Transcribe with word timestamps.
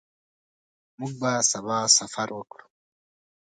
موږ 0.99 1.11
به 1.19 1.29
سبا 1.51 1.77
سفر 1.97 2.27
وکړو. 2.33 2.65